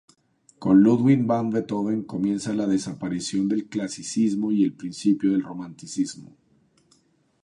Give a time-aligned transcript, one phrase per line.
[0.57, 6.35] Con Ludwig van Beethoven comienza la desaparición del clasicismo y el principio del romanticismo.